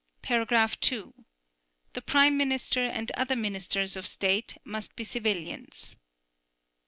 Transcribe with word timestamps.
(2) 0.23 1.13
The 1.93 2.01
Prime 2.01 2.35
Minister 2.35 2.79
and 2.83 3.11
other 3.11 3.35
Minister 3.35 3.81
of 3.95 4.07
State 4.07 4.57
must 4.63 4.95
be 4.95 5.03
civilians. 5.03 5.95